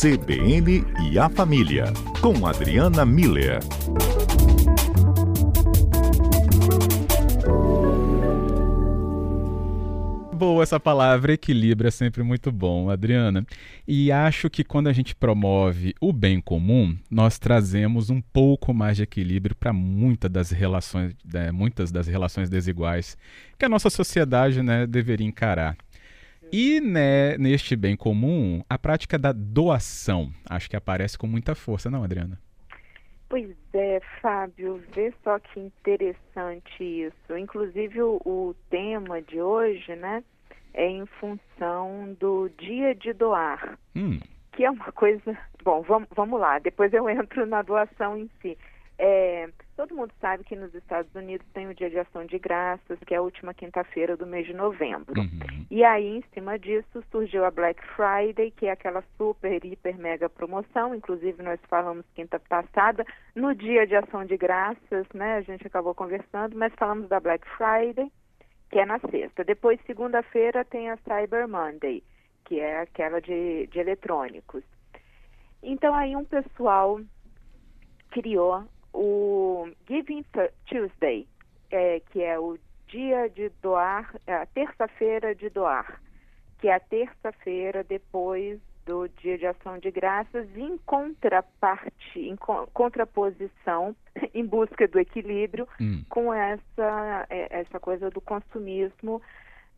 CBN 0.00 0.82
e 1.10 1.18
a 1.18 1.28
Família, 1.28 1.92
com 2.22 2.46
Adriana 2.46 3.04
Miller. 3.04 3.60
boa 10.40 10.62
essa 10.62 10.80
palavra, 10.80 11.34
equilíbrio 11.34 11.88
é 11.88 11.90
sempre 11.90 12.22
muito 12.22 12.50
bom, 12.50 12.88
Adriana. 12.88 13.46
E 13.86 14.10
acho 14.10 14.48
que 14.48 14.64
quando 14.64 14.88
a 14.88 14.92
gente 14.92 15.14
promove 15.14 15.94
o 16.00 16.14
bem 16.14 16.40
comum, 16.40 16.96
nós 17.10 17.38
trazemos 17.38 18.08
um 18.08 18.22
pouco 18.22 18.72
mais 18.72 18.96
de 18.96 19.02
equilíbrio 19.02 19.54
para 19.54 19.70
muitas 19.70 20.30
das 20.30 20.50
relações, 20.50 21.14
né, 21.30 21.52
muitas 21.52 21.92
das 21.92 22.06
relações 22.06 22.48
desiguais 22.48 23.18
que 23.58 23.66
a 23.66 23.68
nossa 23.68 23.90
sociedade 23.90 24.62
né, 24.62 24.86
deveria 24.86 25.26
encarar. 25.26 25.76
E 26.52 26.80
né, 26.80 27.38
neste 27.38 27.76
bem 27.76 27.96
comum, 27.96 28.62
a 28.68 28.76
prática 28.76 29.18
da 29.18 29.32
doação, 29.32 30.32
acho 30.48 30.68
que 30.68 30.76
aparece 30.76 31.16
com 31.16 31.26
muita 31.26 31.54
força, 31.54 31.88
não, 31.88 32.02
Adriana? 32.02 32.38
Pois 33.28 33.54
é, 33.72 34.00
Fábio, 34.20 34.82
vê 34.92 35.14
só 35.22 35.38
que 35.38 35.60
interessante 35.60 36.82
isso. 36.82 37.38
Inclusive 37.38 38.02
o, 38.02 38.20
o, 38.24 38.56
tema 38.68 39.22
de 39.22 39.40
hoje, 39.40 39.94
né, 39.94 40.24
é 40.74 40.88
em 40.88 41.06
função 41.06 42.16
do 42.18 42.50
dia 42.58 42.92
de 42.96 43.12
doar, 43.12 43.78
hum. 43.94 44.18
que 44.52 44.64
é 44.64 44.70
uma 44.70 44.90
coisa. 44.90 45.38
Bom, 45.62 45.82
vamos, 45.82 46.08
vamos 46.16 46.40
lá. 46.40 46.58
Depois 46.58 46.92
eu 46.92 47.08
entro 47.08 47.46
na 47.46 47.62
doação 47.62 48.18
em 48.18 48.28
si. 48.42 48.58
É, 48.98 49.48
todo 49.80 49.96
mundo 49.96 50.12
sabe 50.20 50.44
que 50.44 50.54
nos 50.54 50.74
Estados 50.74 51.10
Unidos 51.14 51.46
tem 51.54 51.66
o 51.66 51.74
Dia 51.74 51.88
de 51.88 51.98
Ação 51.98 52.26
de 52.26 52.38
Graças, 52.38 52.98
que 53.06 53.14
é 53.14 53.16
a 53.16 53.22
última 53.22 53.54
quinta-feira 53.54 54.14
do 54.14 54.26
mês 54.26 54.46
de 54.46 54.52
novembro. 54.52 55.18
Uhum. 55.18 55.66
E 55.70 55.82
aí, 55.82 56.18
em 56.18 56.24
cima 56.34 56.58
disso, 56.58 57.02
surgiu 57.10 57.46
a 57.46 57.50
Black 57.50 57.80
Friday, 57.96 58.50
que 58.50 58.66
é 58.66 58.72
aquela 58.72 59.02
super, 59.16 59.64
hiper, 59.64 59.96
mega 59.96 60.28
promoção. 60.28 60.94
Inclusive, 60.94 61.42
nós 61.42 61.58
falamos 61.66 62.04
quinta 62.14 62.38
passada, 62.38 63.06
no 63.34 63.54
Dia 63.54 63.86
de 63.86 63.96
Ação 63.96 64.26
de 64.26 64.36
Graças, 64.36 65.06
né? 65.14 65.36
A 65.36 65.40
gente 65.40 65.66
acabou 65.66 65.94
conversando, 65.94 66.58
mas 66.58 66.74
falamos 66.74 67.08
da 67.08 67.18
Black 67.18 67.48
Friday, 67.56 68.12
que 68.68 68.80
é 68.80 68.84
na 68.84 68.98
sexta. 68.98 69.42
Depois, 69.42 69.80
segunda-feira, 69.86 70.62
tem 70.62 70.90
a 70.90 70.98
Cyber 70.98 71.48
Monday, 71.48 72.04
que 72.44 72.60
é 72.60 72.80
aquela 72.80 73.18
de, 73.18 73.66
de 73.68 73.78
eletrônicos. 73.78 74.62
Então, 75.62 75.94
aí 75.94 76.14
um 76.14 76.24
pessoal 76.26 77.00
criou 78.10 78.62
o 78.92 79.68
Giving 79.86 80.24
Tuesday, 80.66 81.26
é, 81.70 82.00
que 82.10 82.22
é 82.22 82.38
o 82.38 82.58
dia 82.88 83.28
de 83.28 83.50
doar, 83.62 84.14
é 84.26 84.34
a 84.34 84.46
terça-feira 84.46 85.34
de 85.34 85.48
doar, 85.48 86.00
que 86.58 86.68
é 86.68 86.74
a 86.74 86.80
terça-feira 86.80 87.84
depois 87.84 88.60
do 88.84 89.08
Dia 89.08 89.38
de 89.38 89.46
Ação 89.46 89.78
de 89.78 89.90
Graças, 89.90 90.48
em 90.56 90.76
contraparte, 90.78 92.18
em 92.18 92.36
contraposição, 92.72 93.94
em 94.34 94.44
busca 94.44 94.88
do 94.88 94.98
equilíbrio 94.98 95.68
hum. 95.80 96.02
com 96.08 96.34
essa, 96.34 97.26
é, 97.30 97.60
essa 97.60 97.78
coisa 97.78 98.10
do 98.10 98.20
consumismo 98.20 99.22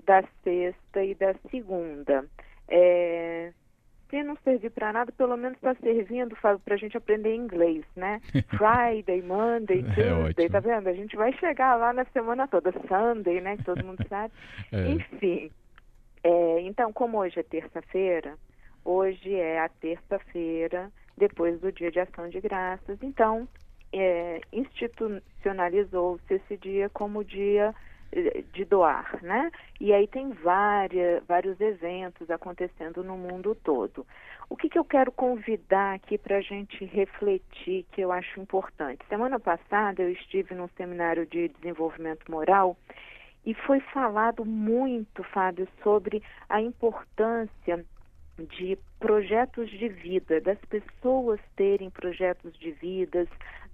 da 0.05 0.23
sexta 0.43 1.05
e 1.05 1.15
da 1.15 1.35
segunda. 1.51 2.27
É, 2.69 3.53
se 4.13 4.23
não 4.23 4.37
servir 4.45 4.71
para 4.71 4.93
nada, 4.93 5.11
pelo 5.11 5.39
menos 5.39 5.57
está 5.57 5.75
servindo, 5.77 6.37
para 6.37 6.75
a 6.75 6.77
gente 6.77 6.99
aprender 6.99 7.35
inglês, 7.35 7.83
né? 7.97 8.21
Friday, 8.59 9.23
Monday, 9.23 9.81
é 9.81 9.95
Tuesday, 9.95 10.47
é 10.47 10.49
tá 10.51 10.61
vendo? 10.61 10.87
A 10.87 10.93
gente 10.93 11.17
vai 11.17 11.33
chegar 11.39 11.77
lá 11.77 11.95
na 11.95 12.05
semana 12.05 12.47
toda, 12.47 12.71
Sunday, 12.87 13.41
né? 13.41 13.57
Que 13.57 13.65
todo 13.65 13.83
mundo 13.83 14.05
sabe. 14.11 14.35
É. 14.71 14.91
Enfim, 14.91 15.51
é, 16.23 16.61
então, 16.61 16.93
como 16.93 17.17
hoje 17.17 17.41
é 17.41 17.43
terça-feira, 17.43 18.35
hoje 18.85 19.35
é 19.35 19.61
a 19.61 19.71
terça-feira 19.71 20.93
depois 21.17 21.59
do 21.61 21.73
Dia 21.73 21.91
de 21.91 22.01
Ação 22.01 22.29
de 22.29 22.39
Graças, 22.39 23.03
então 23.03 23.49
é, 23.95 24.43
institucionalizou-se 24.53 26.35
esse 26.35 26.59
dia 26.59 26.91
como 26.91 27.25
dia 27.25 27.75
de 28.53 28.65
doar, 28.65 29.19
né? 29.23 29.51
E 29.81 29.93
aí 29.93 30.07
tem 30.07 30.31
várias, 30.31 31.25
vários 31.25 31.59
eventos 31.61 32.31
acontecendo 32.31 33.03
no 33.03 33.17
mundo 33.17 33.55
todo. 33.55 34.07
O 34.51 34.57
que, 34.57 34.69
que 34.69 34.79
eu 34.79 34.85
quero 34.85 35.11
convidar 35.11 35.95
aqui 35.95 36.19
para 36.19 36.37
a 36.37 36.41
gente 36.43 36.85
refletir, 36.85 37.87
que 37.91 38.03
eu 38.03 38.13
acho 38.13 38.39
importante? 38.39 39.05
Semana 39.09 39.41
passada 39.41 40.03
eu 40.03 40.11
estive 40.11 40.55
num 40.55 40.69
seminário 40.77 41.27
de 41.27 41.49
desenvolvimento 41.49 42.31
moral 42.31 42.77
e 43.47 43.55
foi 43.55 43.81
falado 43.81 44.45
muito, 44.45 45.25
Fábio, 45.25 45.67
sobre 45.83 46.23
a 46.49 46.61
importância 46.61 47.85
de 48.39 48.79
projetos 49.01 49.71
de 49.71 49.89
vida, 49.89 50.41
das 50.41 50.59
pessoas 50.69 51.41
terem 51.57 51.91
projetos 51.91 52.53
de 52.59 52.73
vidas, 52.73 53.29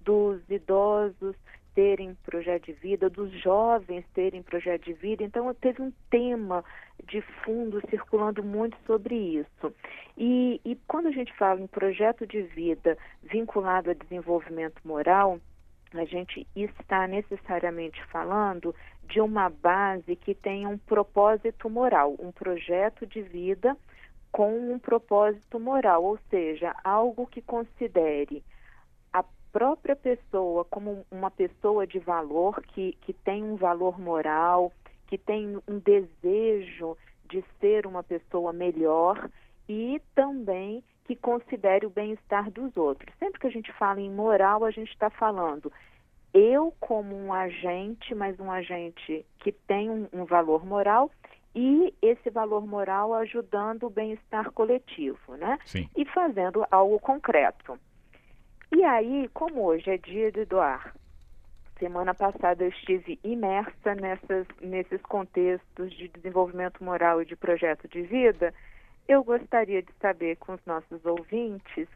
dos 0.05 0.41
idosos 0.49 1.37
terem 1.75 2.15
projeto 2.25 2.67
de 2.67 2.73
vida, 2.73 3.09
dos 3.09 3.31
jovens 3.33 4.05
terem 4.15 4.43
projeto 4.43 4.85
de 4.85 4.93
vida. 4.93 5.23
Então, 5.23 5.53
teve 5.55 5.83
um 5.83 5.93
tema 6.11 6.65
de 7.05 7.21
fundo 7.45 7.81
circulando 7.89 8.43
muito 8.43 8.77
sobre 8.87 9.15
isso. 9.15 9.75
E, 10.17 10.61
e 10.65 10.77
quando 10.87 11.09
a 11.09 11.13
gente 11.13 11.33
fala 11.35 11.61
em 11.61 11.67
projeto 11.67 12.27
de 12.27 12.43
vida 12.43 12.97
vinculado 13.23 13.91
a 13.91 13.95
desenvolvimento 13.95 14.81
moral, 14.85 15.41
a 15.95 16.05
gente 16.05 16.47
está 16.55 17.07
necessariamente 17.07 18.03
falando 18.07 18.75
de 19.05 19.21
uma 19.21 19.49
base 19.49 20.17
que 20.17 20.35
tenha 20.35 20.69
um 20.69 20.77
propósito 20.77 21.71
moral, 21.71 22.15
um 22.19 22.31
projeto 22.31 23.07
de 23.07 23.23
vida 23.23 23.77
com 24.31 24.73
um 24.73 24.79
propósito 24.79 25.59
moral, 25.59 26.05
ou 26.05 26.19
seja, 26.29 26.75
algo 26.85 27.27
que 27.27 27.41
considere 27.41 28.45
própria 29.59 29.97
pessoa 29.97 30.65
como 30.67 31.05
uma 31.11 31.33
pessoa 31.33 31.85
de 31.85 31.99
valor, 31.99 32.63
que, 32.63 32.97
que 33.01 33.13
tem 33.13 33.43
um 33.43 33.57
valor 33.57 33.99
moral, 33.99 34.73
que 35.09 35.19
tem 35.19 35.59
um 35.67 35.81
desejo 35.81 36.97
de 37.29 37.45
ser 37.59 37.85
uma 37.85 38.05
pessoa 38.05 38.53
melhor 38.53 39.29
e 39.69 40.01
também 40.15 40.81
que 41.05 41.17
considere 41.17 41.85
o 41.85 41.91
bem-estar 41.91 42.53
dos 42.53 42.77
outros. 42.77 43.13
Sempre 43.19 43.41
que 43.41 43.49
a 43.49 43.51
gente 43.51 43.73
fala 43.73 44.01
em 44.01 44.09
moral, 44.09 44.65
a 44.65 44.71
gente 44.71 44.93
está 44.93 45.11
falando 45.11 45.73
eu 46.33 46.73
como 46.79 47.17
um 47.17 47.33
agente, 47.33 48.15
mas 48.15 48.39
um 48.39 48.53
agente 48.53 49.27
que 49.41 49.51
tem 49.51 49.91
um, 49.91 50.07
um 50.13 50.25
valor 50.25 50.65
moral 50.65 51.11
e 51.53 51.93
esse 52.01 52.31
valor 52.31 52.65
moral 52.65 53.13
ajudando 53.13 53.89
o 53.89 53.91
bem-estar 53.91 54.53
coletivo, 54.53 55.35
né? 55.37 55.59
Sim. 55.65 55.89
E 55.97 56.05
fazendo 56.05 56.65
algo 56.71 57.01
concreto. 57.01 57.77
E 58.71 58.85
aí, 58.85 59.29
como 59.33 59.65
hoje 59.65 59.91
é 59.91 59.97
dia 59.97 60.31
de 60.31 60.45
doar, 60.45 60.95
semana 61.79 62.15
passada 62.15 62.65
eu 62.65 62.69
estive 62.69 63.19
imersa 63.25 63.95
nessas, 63.95 64.47
nesses 64.61 65.01
contextos 65.03 65.91
de 65.95 66.09
desenvolvimento 66.09 66.85
moral 66.85 67.23
e 67.23 67.25
de 67.25 67.35
projeto 67.35 67.89
de 67.89 68.03
vida, 68.03 68.53
eu 69.09 69.25
gostaria 69.25 69.83
de 69.83 69.91
saber 70.01 70.37
com 70.37 70.53
os 70.53 70.61
nossos 70.67 71.05
ouvintes 71.07 71.89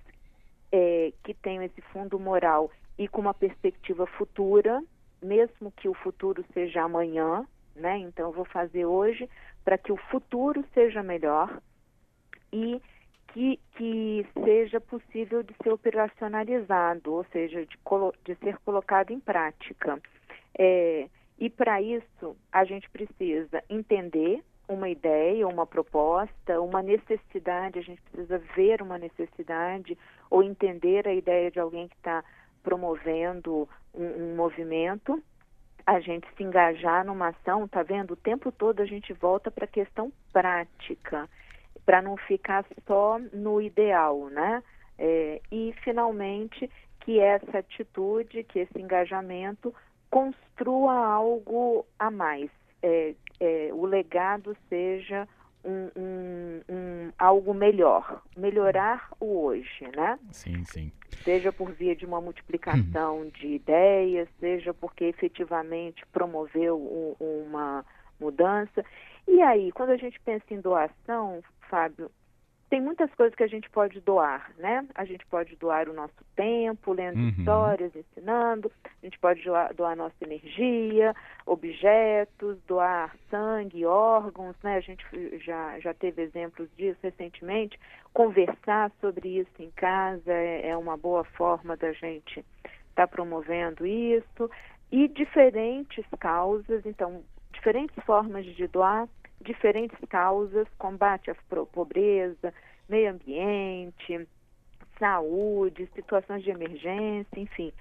é, 0.72 1.12
que 1.24 1.34
tenham 1.34 1.64
esse 1.64 1.82
fundo 1.94 2.20
moral 2.20 2.70
e 2.98 3.08
com 3.08 3.22
uma 3.22 3.34
perspectiva 3.34 4.06
futura, 4.06 4.84
mesmo 5.22 5.72
que 5.72 5.88
o 5.90 5.94
futuro 5.94 6.44
seja 6.54 6.84
amanhã, 6.84 7.46
né? 7.76 7.98
Então 8.00 8.28
eu 8.28 8.32
vou 8.32 8.46
fazer 8.46 8.86
hoje 8.86 9.30
para 9.64 9.78
que 9.78 9.92
o 9.92 9.98
futuro 9.98 10.64
seja 10.74 11.04
melhor 11.04 11.62
e 12.52 12.82
que, 13.34 13.60
que 13.76 14.26
seja 14.44 14.80
possível 14.80 15.44
de 15.44 15.54
ser 15.62 15.72
operacionalizado, 15.72 17.14
ou 17.14 17.26
seja, 17.26 17.66
de, 17.66 17.78
de 18.24 18.36
ser 18.36 18.58
colocado 18.60 19.12
em 19.12 19.20
prática. 19.20 20.00
É, 20.58 21.08
e 21.38 21.50
para 21.50 21.82
isso 21.82 22.36
a 22.52 22.64
gente 22.64 22.90
precisa 22.90 23.64
entender 23.70 24.44
uma 24.68 24.90
ideia, 24.90 25.48
uma 25.48 25.66
proposta, 25.66 26.60
uma 26.60 26.82
necessidade, 26.82 27.80
a 27.80 27.82
gente 27.82 28.02
precisa 28.02 28.38
ver 28.56 28.82
uma 28.82 28.98
necessidade 28.98 29.98
ou 30.30 30.44
entender 30.44 31.08
a 31.08 31.14
ideia 31.14 31.50
de 31.50 31.60
alguém 31.60 31.88
que 31.88 31.96
está 31.96 32.24
promovendo 32.64 33.68
um, 33.94 34.06
um, 34.06 34.36
movimento, 34.36 35.22
a 35.86 36.00
gente 36.00 36.28
se 36.36 36.44
engajar 36.44 37.06
numa 37.06 37.30
ação, 37.30 37.68
tá 37.68 37.84
vendo? 37.84 38.12
O 38.12 38.18
tempo 38.18 38.52
todo 38.52 38.82
a 38.82 38.86
gente 38.86 39.14
volta 39.14 39.50
para 39.50 39.66
a 39.66 39.70
questão 39.70 40.12
prática, 40.34 41.30
para 41.86 42.02
não 42.02 42.18
ficar 42.18 42.66
só 42.86 43.18
no 43.34 43.62
ideal, 43.62 44.28
né? 44.30 44.62
É, 45.00 45.42
e 45.52 45.74
finalmente 45.84 46.70
que 47.02 47.20
essa 47.20 47.60
atitude, 47.60 48.44
que 48.44 48.60
esse 48.60 48.82
engajamento 48.82 49.74
construa 50.10 50.94
algo 50.94 51.86
a 51.98 52.12
mais, 52.12 52.50
é, 52.82 53.16
é, 53.40 53.70
o 53.72 53.86
legado 53.86 54.58
seja 54.68 55.28
um, 55.68 55.92
um, 55.96 56.62
um, 56.70 57.12
algo 57.20 57.54
melhor, 57.54 58.24
melhorar 58.36 59.10
o 59.20 59.46
hoje, 59.46 59.86
né? 59.96 60.18
Sim, 60.32 60.64
sim. 60.64 60.92
Seja 61.24 61.52
por 61.52 61.72
via 61.72 61.96
de 61.96 62.06
uma 62.06 62.22
multiplicação 62.22 63.22
hum. 63.22 63.30
de 63.30 63.48
ideias, 63.48 64.30
seja 64.40 64.74
porque 64.74 65.06
efetivamente 65.06 66.06
promoveu 66.08 66.78
um, 67.20 67.44
uma 67.48 67.86
mudança. 68.20 68.84
E 69.28 69.42
aí, 69.42 69.72
quando 69.74 69.90
a 69.90 69.98
gente 69.98 70.20
pensa 70.22 70.46
em 70.52 70.62
doação, 70.62 71.44
Fábio, 71.70 72.10
tem 72.70 72.82
muitas 72.82 73.14
coisas 73.16 73.34
que 73.34 73.44
a 73.44 73.48
gente 73.48 73.70
pode 73.70 74.02
doar, 74.02 74.52
né? 74.58 74.86
A 74.94 75.06
gente 75.06 75.26
pode 75.28 75.56
doar 75.56 75.88
o 75.88 75.94
nosso 75.94 76.26
tempo, 76.36 76.92
lendo 76.92 77.18
uhum. 77.18 77.30
histórias, 77.30 77.96
ensinando, 77.96 78.70
a 78.84 79.06
gente 79.06 79.18
pode 79.20 79.42
doar, 79.42 79.74
doar 79.74 79.96
nossa 79.96 80.16
energia, 80.22 81.16
objetos, 81.46 82.58
doar 82.68 83.16
sangue, 83.30 83.86
órgãos, 83.86 84.56
né? 84.62 84.76
A 84.76 84.82
gente 84.82 85.06
já, 85.46 85.80
já 85.80 85.94
teve 85.94 86.22
exemplos 86.22 86.68
disso 86.76 87.00
recentemente. 87.02 87.80
Conversar 88.14 88.92
sobre 89.00 89.40
isso 89.40 89.62
em 89.62 89.72
casa 89.72 90.34
é, 90.34 90.70
é 90.70 90.78
uma 90.78 90.98
boa 90.98 91.24
forma 91.24 91.78
da 91.78 91.94
gente 91.94 92.40
estar 92.90 92.94
tá 92.96 93.08
promovendo 93.08 93.86
isso. 93.86 94.52
E 94.92 95.08
diferentes 95.08 96.06
causas, 96.20 96.86
então, 96.86 97.24
diferentes 97.54 97.96
formas 98.04 98.46
de 98.46 98.68
doar 98.68 99.08
diferentes 99.48 99.98
causas, 100.10 100.68
combate 100.78 101.32
à 101.32 101.36
pobreza, 101.72 102.54
meio 102.88 103.12
ambiente, 103.12 104.28
saúde, 105.00 105.90
situações 105.96 106.44
de 106.44 106.52
emergência, 106.52 107.40
enfim. 107.40 107.72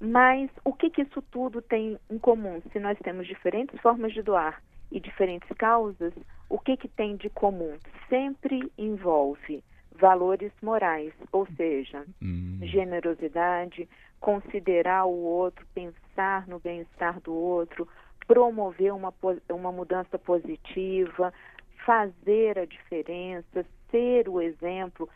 Mas 0.00 0.50
o 0.64 0.72
que, 0.72 0.90
que 0.90 1.02
isso 1.02 1.22
tudo 1.22 1.62
tem 1.62 1.96
em 2.10 2.18
comum? 2.18 2.60
Se 2.72 2.78
nós 2.78 2.98
temos 2.98 3.26
diferentes 3.26 3.80
formas 3.80 4.12
de 4.12 4.22
doar 4.22 4.60
e 4.90 4.98
diferentes 4.98 5.48
causas, 5.56 6.12
o 6.48 6.58
que, 6.58 6.76
que 6.76 6.88
tem 6.88 7.16
de 7.16 7.30
comum? 7.30 7.78
Sempre 8.08 8.70
envolve 8.76 9.62
valores 9.92 10.52
morais, 10.60 11.12
ou 11.30 11.46
seja, 11.56 12.04
hum. 12.20 12.58
generosidade, 12.62 13.88
considerar 14.20 15.04
o 15.04 15.14
outro, 15.14 15.64
pensar 15.72 16.46
no 16.48 16.58
bem-estar 16.58 17.20
do 17.20 17.32
outro, 17.32 17.86
promover 18.26 18.92
uma, 18.92 19.12
uma 19.50 19.72
mudança 19.72 20.18
positiva, 20.18 21.32
fazer 21.84 22.58
a 22.58 22.64
diferença, 22.64 23.64
ser 23.90 24.28
o 24.28 24.40
exemplo, 24.40 25.08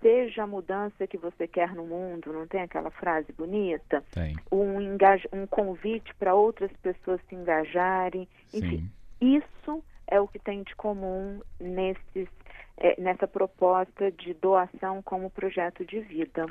seja 0.00 0.42
a 0.42 0.46
mudança 0.46 1.06
que 1.06 1.16
você 1.16 1.48
quer 1.48 1.74
no 1.74 1.86
mundo, 1.86 2.32
não 2.32 2.46
tem 2.46 2.60
aquela 2.60 2.90
frase 2.90 3.32
bonita? 3.32 4.04
Tem. 4.12 4.36
Um, 4.52 4.80
engaj... 4.80 5.24
um 5.32 5.46
convite 5.46 6.14
para 6.16 6.34
outras 6.34 6.70
pessoas 6.82 7.20
se 7.28 7.34
engajarem. 7.34 8.28
Enfim, 8.52 8.90
Sim. 9.20 9.36
isso 9.38 9.82
é 10.06 10.20
o 10.20 10.28
que 10.28 10.38
tem 10.38 10.62
de 10.62 10.76
comum 10.76 11.40
nesses, 11.58 12.28
é, 12.76 13.00
nessa 13.00 13.26
proposta 13.26 14.10
de 14.12 14.34
doação 14.34 15.00
como 15.02 15.30
projeto 15.30 15.84
de 15.86 16.00
vida. 16.00 16.46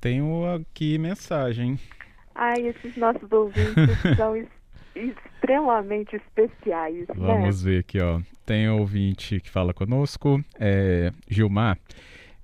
Tenho 0.00 0.44
aqui 0.54 0.96
mensagem. 0.98 1.78
Ai, 2.34 2.66
esses 2.66 2.96
nossos 2.96 3.30
ouvintes 3.30 3.98
são 4.16 4.36
extremamente 4.94 6.16
especiais. 6.16 7.08
Né? 7.08 7.14
Vamos 7.16 7.62
né? 7.62 7.70
ver 7.70 7.78
aqui, 7.80 8.00
ó. 8.00 8.20
Tem 8.46 8.68
um 8.68 8.78
ouvinte 8.78 9.40
que 9.40 9.50
fala 9.50 9.72
conosco, 9.72 10.42
é, 10.58 11.10
Gilmar. 11.28 11.78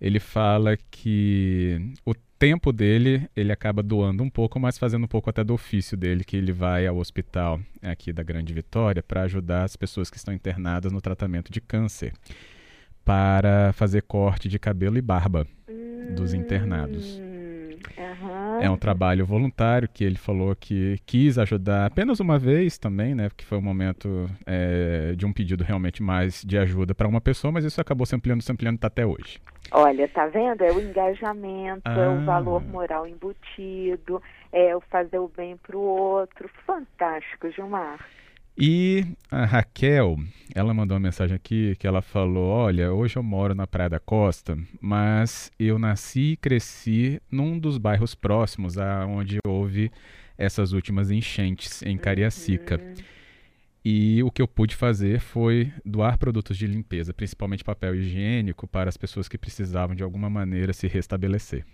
Ele 0.00 0.18
fala 0.18 0.76
que 0.90 1.92
o 2.06 2.14
tempo 2.38 2.72
dele 2.72 3.28
ele 3.36 3.52
acaba 3.52 3.82
doando 3.82 4.22
um 4.22 4.30
pouco, 4.30 4.58
mas 4.58 4.78
fazendo 4.78 5.04
um 5.04 5.08
pouco 5.08 5.28
até 5.28 5.44
do 5.44 5.52
ofício 5.52 5.94
dele, 5.94 6.24
que 6.24 6.38
ele 6.38 6.52
vai 6.52 6.86
ao 6.86 6.96
hospital 6.96 7.60
aqui 7.82 8.14
da 8.14 8.22
Grande 8.22 8.54
Vitória 8.54 9.02
para 9.02 9.22
ajudar 9.22 9.64
as 9.64 9.76
pessoas 9.76 10.08
que 10.08 10.16
estão 10.16 10.32
internadas 10.32 10.90
no 10.90 11.02
tratamento 11.02 11.52
de 11.52 11.60
câncer, 11.60 12.14
para 13.04 13.72
fazer 13.74 14.02
corte 14.02 14.48
de 14.48 14.58
cabelo 14.58 14.96
e 14.96 15.02
barba 15.02 15.46
hum, 15.68 16.14
dos 16.14 16.32
internados. 16.32 17.20
É 18.62 18.70
um 18.70 18.76
trabalho 18.76 19.24
voluntário 19.24 19.88
que 19.88 20.04
ele 20.04 20.16
falou 20.16 20.54
que 20.54 20.98
quis 21.06 21.38
ajudar 21.38 21.86
apenas 21.86 22.20
uma 22.20 22.38
vez 22.38 22.78
também, 22.78 23.14
né? 23.14 23.28
Porque 23.28 23.44
foi 23.44 23.58
um 23.58 23.62
momento 23.62 24.28
é, 24.46 25.14
de 25.16 25.26
um 25.26 25.32
pedido 25.32 25.64
realmente 25.64 26.02
mais 26.02 26.42
de 26.42 26.58
ajuda 26.58 26.94
para 26.94 27.08
uma 27.08 27.20
pessoa, 27.20 27.52
mas 27.52 27.64
isso 27.64 27.80
acabou 27.80 28.06
se 28.06 28.14
ampliando, 28.14 28.42
se 28.42 28.52
ampliando 28.52 28.78
tá 28.78 28.86
até 28.86 29.04
hoje. 29.06 29.40
Olha, 29.72 30.08
tá 30.08 30.26
vendo? 30.26 30.62
É 30.62 30.72
o 30.72 30.80
engajamento, 30.80 31.82
ah. 31.84 32.00
é 32.00 32.08
o 32.08 32.20
ah. 32.20 32.24
valor 32.24 32.62
moral 32.64 33.06
embutido, 33.06 34.22
é 34.52 34.74
o 34.74 34.80
fazer 34.80 35.18
o 35.18 35.28
bem 35.28 35.56
para 35.56 35.76
o 35.76 35.80
outro. 35.80 36.50
Fantástico, 36.66 37.50
Gilmar. 37.50 37.98
E 38.58 39.04
a 39.30 39.44
Raquel, 39.44 40.16
ela 40.54 40.74
mandou 40.74 40.94
uma 40.94 41.00
mensagem 41.00 41.34
aqui 41.34 41.76
que 41.76 41.86
ela 41.86 42.02
falou: 42.02 42.48
Olha, 42.48 42.92
hoje 42.92 43.16
eu 43.16 43.22
moro 43.22 43.54
na 43.54 43.66
Praia 43.66 43.90
da 43.90 44.00
Costa, 44.00 44.58
mas 44.80 45.50
eu 45.58 45.78
nasci 45.78 46.32
e 46.32 46.36
cresci 46.36 47.20
num 47.30 47.58
dos 47.58 47.78
bairros 47.78 48.14
próximos 48.14 48.76
a 48.76 49.06
onde 49.06 49.38
houve 49.46 49.90
essas 50.36 50.72
últimas 50.72 51.10
enchentes 51.10 51.82
em 51.82 51.96
Cariacica. 51.96 52.80
E 53.82 54.22
o 54.22 54.30
que 54.30 54.42
eu 54.42 54.48
pude 54.48 54.76
fazer 54.76 55.20
foi 55.20 55.72
doar 55.84 56.18
produtos 56.18 56.56
de 56.58 56.66
limpeza, 56.66 57.14
principalmente 57.14 57.64
papel 57.64 57.94
higiênico, 57.94 58.66
para 58.66 58.90
as 58.90 58.96
pessoas 58.96 59.26
que 59.26 59.38
precisavam 59.38 59.96
de 59.96 60.02
alguma 60.02 60.28
maneira 60.28 60.72
se 60.74 60.86
restabelecer. 60.86 61.64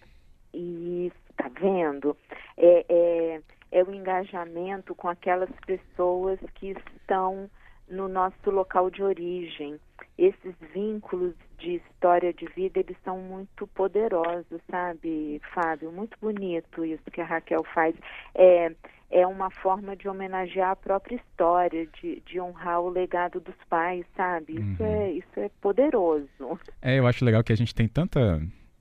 Isso, 0.54 1.16
tá 1.36 1.50
vendo? 1.60 2.16
É, 2.56 2.86
é 2.88 3.40
é 3.76 3.82
o 3.82 3.94
engajamento 3.94 4.94
com 4.94 5.06
aquelas 5.06 5.50
pessoas 5.66 6.38
que 6.54 6.74
estão 6.96 7.50
no 7.86 8.08
nosso 8.08 8.50
local 8.50 8.90
de 8.90 9.02
origem. 9.02 9.78
Esses 10.16 10.54
vínculos 10.72 11.34
de 11.58 11.74
história 11.74 12.32
de 12.32 12.46
vida, 12.46 12.80
eles 12.80 12.96
são 13.04 13.18
muito 13.18 13.66
poderosos, 13.66 14.62
sabe, 14.70 15.42
Fábio? 15.52 15.92
Muito 15.92 16.16
bonito 16.18 16.86
isso 16.86 17.04
que 17.12 17.20
a 17.20 17.26
Raquel 17.26 17.62
faz. 17.74 17.94
É, 18.34 18.72
é 19.10 19.26
uma 19.26 19.50
forma 19.50 19.94
de 19.94 20.08
homenagear 20.08 20.70
a 20.70 20.76
própria 20.76 21.16
história, 21.16 21.86
de, 22.00 22.22
de 22.24 22.40
honrar 22.40 22.80
o 22.80 22.88
legado 22.88 23.40
dos 23.40 23.56
pais, 23.68 24.06
sabe? 24.16 24.54
Isso, 24.54 24.82
uhum. 24.82 25.02
é, 25.02 25.10
isso 25.12 25.38
é 25.38 25.50
poderoso. 25.60 26.58
É, 26.80 26.98
eu 26.98 27.06
acho 27.06 27.22
legal 27.22 27.44
que 27.44 27.52
a 27.52 27.56
gente 27.56 27.74
tem 27.74 27.86
tanta 27.86 28.40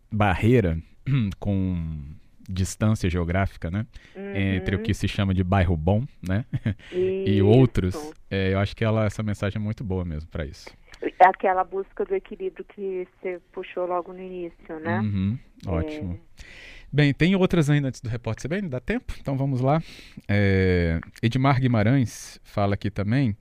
barreira 0.09 0.77
com 1.37 1.75
distância 2.47 3.09
geográfica, 3.09 3.69
né? 3.71 3.85
Uhum. 4.15 4.35
Entre 4.35 4.75
o 4.75 4.79
que 4.81 4.93
se 4.93 5.07
chama 5.07 5.33
de 5.33 5.43
bairro 5.43 5.75
bom, 5.75 6.03
né? 6.21 6.45
e 6.91 7.41
outros. 7.41 7.95
É, 8.29 8.53
eu 8.53 8.59
acho 8.59 8.75
que 8.75 8.83
ela, 8.83 9.05
essa 9.05 9.23
mensagem 9.23 9.59
é 9.59 9.63
muito 9.63 9.83
boa 9.83 10.05
mesmo 10.05 10.29
para 10.29 10.45
isso. 10.45 10.69
Aquela 11.19 11.63
busca 11.63 12.05
do 12.05 12.15
equilíbrio 12.15 12.65
que 12.65 13.07
você 13.21 13.39
puxou 13.51 13.85
logo 13.85 14.13
no 14.13 14.21
início, 14.21 14.79
né? 14.79 14.99
Uhum. 14.99 15.37
Ótimo. 15.67 16.19
É... 16.41 16.75
Bem, 16.91 17.13
tem 17.13 17.35
outras 17.35 17.69
ainda 17.69 17.89
antes 17.89 17.99
do 17.99 18.07
repórter 18.07 18.49
CBN, 18.49 18.69
dá 18.69 18.79
tempo? 18.79 19.13
Então 19.19 19.37
vamos 19.37 19.59
lá. 19.59 19.81
É, 20.29 21.01
Edmar 21.21 21.59
Guimarães 21.59 22.39
fala 22.43 22.75
aqui 22.75 22.89
também 22.89 23.35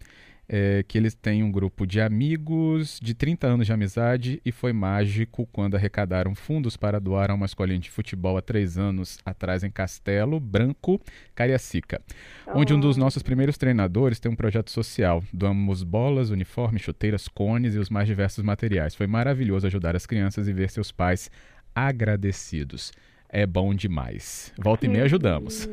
é, 0.49 0.85
que 0.87 0.99
eles 0.99 1.15
têm 1.15 1.43
um 1.43 1.51
grupo 1.51 1.87
de 1.87 2.01
amigos 2.01 2.99
de 3.03 3.15
30 3.15 3.47
anos 3.47 3.67
de 3.67 3.73
amizade 3.73 4.41
e 4.45 4.53
foi 4.53 4.73
mágico 4.73 5.47
quando 5.53 5.75
arrecadaram 5.75 6.35
fundos 6.35 6.77
para 6.77 7.01
doar 7.01 7.31
a 7.31 7.35
uma 7.35 7.47
escolinha 7.47 7.79
de 7.79 7.91
futebol 7.91 8.37
há 8.37 8.43
três 8.43 8.77
anos 8.77 9.19
atrás 9.25 9.65
em 9.65 9.71
Castelo 9.71 10.39
Branco, 10.39 11.01
Cariacica, 11.35 12.01
oh. 12.47 12.59
onde 12.59 12.75
um 12.75 12.81
dos 12.81 12.97
oh. 12.97 13.01
nossos 13.01 13.23
primeiros 13.23 13.57
treinadores 13.57 14.21
tem 14.21 14.31
um 14.31 14.37
projeto 14.37 14.71
social. 14.71 15.23
Doamos 15.33 15.83
bolas, 15.83 16.31
uniformes, 16.31 16.83
chuteiras, 16.83 17.29
cones 17.29 17.75
e 17.75 17.79
os 17.79 17.89
mais 17.89 18.07
diversos 18.07 18.45
materiais. 18.45 18.95
Foi 18.95 19.07
maravilhoso 19.07 19.67
ajudar 19.67 19.97
as 19.97 20.07
crianças 20.07 20.49
e 20.49 20.53
ver 20.53 20.71
seus 20.71 20.93
pais 20.93 21.31
agradecidos. 21.75 22.93
É 23.35 23.45
bom 23.45 23.75
demais. 23.75 24.55
Volta 24.57 24.87
e 24.87 24.89
meia 24.89 25.05
ajudamos. 25.05 25.69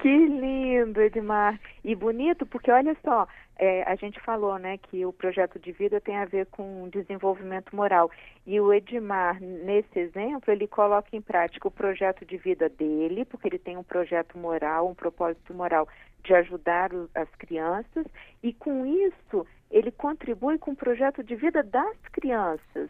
Que 0.00 0.26
lindo, 0.26 1.00
Edmar. 1.00 1.60
E 1.84 1.94
bonito, 1.96 2.46
porque 2.46 2.70
olha 2.70 2.96
só, 3.04 3.26
é, 3.56 3.82
a 3.82 3.96
gente 3.96 4.20
falou 4.20 4.56
né, 4.56 4.78
que 4.78 5.04
o 5.04 5.12
projeto 5.12 5.58
de 5.58 5.72
vida 5.72 6.00
tem 6.00 6.16
a 6.16 6.24
ver 6.24 6.46
com 6.46 6.88
desenvolvimento 6.88 7.74
moral. 7.74 8.08
E 8.46 8.60
o 8.60 8.72
Edmar, 8.72 9.40
nesse 9.40 9.98
exemplo, 9.98 10.52
ele 10.52 10.68
coloca 10.68 11.08
em 11.12 11.20
prática 11.20 11.66
o 11.66 11.72
projeto 11.72 12.24
de 12.24 12.36
vida 12.36 12.68
dele, 12.68 13.24
porque 13.24 13.48
ele 13.48 13.58
tem 13.58 13.76
um 13.76 13.82
projeto 13.82 14.38
moral, 14.38 14.88
um 14.88 14.94
propósito 14.94 15.52
moral 15.52 15.88
de 16.22 16.32
ajudar 16.34 16.90
as 17.16 17.28
crianças, 17.36 18.06
e 18.44 18.52
com 18.52 18.86
isso 18.86 19.44
ele 19.72 19.90
contribui 19.90 20.56
com 20.56 20.70
o 20.70 20.76
projeto 20.76 21.24
de 21.24 21.34
vida 21.34 21.64
das 21.64 21.96
crianças 22.12 22.88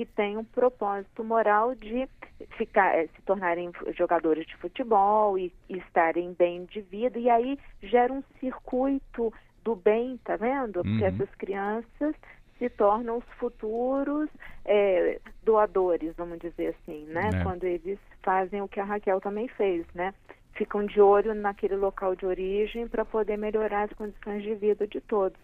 que 0.00 0.06
têm 0.06 0.38
um 0.38 0.44
propósito 0.44 1.22
moral 1.22 1.74
de 1.74 2.08
ficar, 2.56 2.96
eh, 2.96 3.06
se 3.14 3.20
tornarem 3.20 3.70
jogadores 3.94 4.46
de 4.46 4.56
futebol 4.56 5.36
e, 5.38 5.52
e 5.68 5.76
estarem 5.76 6.32
bem 6.32 6.64
de 6.64 6.80
vida, 6.80 7.18
e 7.18 7.28
aí 7.28 7.58
gera 7.82 8.10
um 8.10 8.22
circuito 8.38 9.30
do 9.62 9.76
bem, 9.76 10.18
tá 10.24 10.36
vendo? 10.36 10.82
Porque 10.82 11.04
uhum. 11.04 11.06
essas 11.06 11.28
crianças 11.34 12.16
se 12.58 12.70
tornam 12.70 13.18
os 13.18 13.24
futuros 13.38 14.30
é, 14.64 15.20
doadores, 15.42 16.16
vamos 16.16 16.38
dizer 16.38 16.74
assim, 16.74 17.04
né? 17.04 17.28
É. 17.34 17.42
Quando 17.42 17.64
eles 17.64 17.98
fazem 18.22 18.62
o 18.62 18.68
que 18.68 18.80
a 18.80 18.84
Raquel 18.84 19.20
também 19.20 19.48
fez, 19.48 19.84
né? 19.94 20.14
Ficam 20.60 20.84
de 20.84 21.00
olho 21.00 21.34
naquele 21.34 21.74
local 21.74 22.14
de 22.14 22.26
origem 22.26 22.86
para 22.86 23.02
poder 23.02 23.38
melhorar 23.38 23.84
as 23.84 23.92
condições 23.94 24.42
de 24.42 24.54
vida 24.56 24.86
de 24.86 25.00
todos. 25.00 25.38